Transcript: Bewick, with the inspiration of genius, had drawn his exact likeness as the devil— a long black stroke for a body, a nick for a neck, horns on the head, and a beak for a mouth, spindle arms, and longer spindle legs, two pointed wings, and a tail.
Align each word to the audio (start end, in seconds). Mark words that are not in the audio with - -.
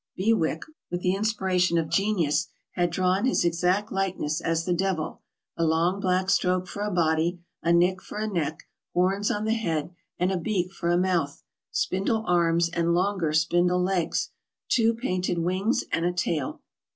Bewick, 0.17 0.63
with 0.89 1.01
the 1.01 1.13
inspiration 1.13 1.77
of 1.77 1.87
genius, 1.87 2.47
had 2.71 2.89
drawn 2.89 3.25
his 3.25 3.45
exact 3.45 3.91
likeness 3.91 4.41
as 4.41 4.65
the 4.65 4.73
devil— 4.73 5.21
a 5.59 5.63
long 5.63 5.99
black 5.99 6.31
stroke 6.31 6.65
for 6.67 6.81
a 6.81 6.89
body, 6.89 7.39
a 7.61 7.71
nick 7.71 8.01
for 8.01 8.17
a 8.17 8.25
neck, 8.25 8.63
horns 8.95 9.29
on 9.29 9.45
the 9.45 9.53
head, 9.53 9.93
and 10.17 10.31
a 10.31 10.39
beak 10.39 10.71
for 10.71 10.89
a 10.89 10.97
mouth, 10.97 11.43
spindle 11.69 12.23
arms, 12.25 12.67
and 12.67 12.95
longer 12.95 13.31
spindle 13.31 13.83
legs, 13.83 14.31
two 14.69 14.95
pointed 14.95 15.37
wings, 15.37 15.83
and 15.91 16.03
a 16.03 16.11
tail. 16.13 16.63